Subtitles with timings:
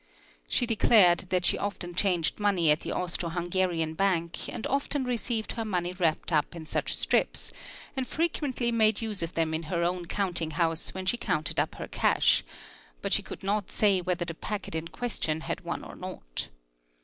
[0.47, 5.51] She declared that he often changed money at the Austro Hungarian Bank and often eceived
[5.51, 7.53] her money wrapped up in such strips,
[7.95, 11.75] and frequently made se of them in her own counting house when she counted up
[11.75, 12.43] her cash,
[13.03, 16.47] it she could not say whether the packet in question had one or not.